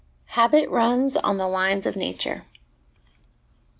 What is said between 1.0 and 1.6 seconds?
on the